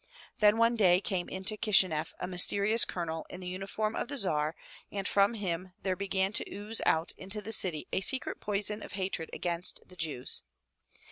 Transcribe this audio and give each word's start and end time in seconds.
Then 0.39 0.57
one 0.57 0.75
day 0.75 0.99
came 0.99 1.29
into 1.29 1.57
Kishineff 1.57 2.15
a 2.19 2.25
mys 2.27 2.47
terious 2.47 2.87
colonel 2.87 3.23
in 3.29 3.39
the 3.39 3.47
uniform 3.47 3.95
of 3.95 4.07
the 4.07 4.17
Tsar, 4.17 4.55
and 4.91 5.07
from 5.07 5.35
him 5.35 5.73
there 5.83 5.95
began 5.95 6.33
to 6.33 6.51
ooze 6.51 6.81
out 6.87 7.11
into 7.17 7.39
the 7.39 7.53
city 7.53 7.87
a 7.93 8.01
secret 8.01 8.39
poison 8.41 8.81
of 8.81 8.93
hatred 8.93 9.29
against 9.31 9.79
the 9.89 9.95
Jews. 9.95 10.41